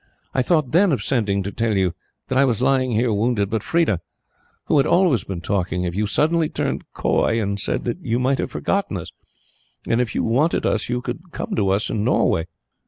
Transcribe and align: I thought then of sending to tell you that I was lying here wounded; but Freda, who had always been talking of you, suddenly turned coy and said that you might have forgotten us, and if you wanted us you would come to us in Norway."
I 0.33 0.41
thought 0.41 0.71
then 0.71 0.91
of 0.91 1.03
sending 1.03 1.43
to 1.43 1.51
tell 1.51 1.77
you 1.77 1.93
that 2.27 2.35
I 2.39 2.43
was 2.43 2.59
lying 2.59 2.93
here 2.93 3.13
wounded; 3.13 3.51
but 3.51 3.61
Freda, 3.61 3.99
who 4.65 4.77
had 4.77 4.87
always 4.87 5.23
been 5.23 5.41
talking 5.41 5.85
of 5.85 5.93
you, 5.93 6.07
suddenly 6.07 6.49
turned 6.49 6.91
coy 6.91 7.39
and 7.39 7.59
said 7.59 7.83
that 7.85 7.99
you 8.01 8.17
might 8.17 8.39
have 8.39 8.49
forgotten 8.49 8.97
us, 8.97 9.11
and 9.87 10.01
if 10.01 10.15
you 10.15 10.23
wanted 10.23 10.65
us 10.65 10.89
you 10.89 11.03
would 11.05 11.31
come 11.31 11.53
to 11.55 11.69
us 11.69 11.91
in 11.91 12.03
Norway." 12.03 12.47